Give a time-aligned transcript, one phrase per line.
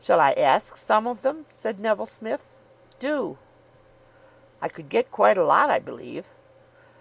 [0.00, 2.56] "Shall I ask some of them?" said Neville Smith.
[2.98, 3.38] "Do."
[4.60, 6.26] "I could get quite a lot, I believe."